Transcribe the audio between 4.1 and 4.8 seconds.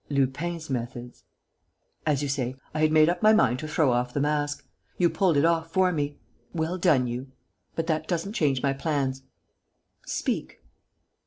the mask.